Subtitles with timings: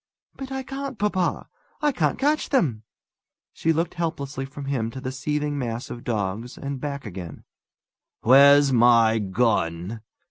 [0.35, 1.47] "But I can't, papa.
[1.79, 2.81] I can't catch them."
[3.53, 7.43] She looked helplessly from him to the seething mass of dogs, and back again.
[8.21, 10.01] "Where's my gun?"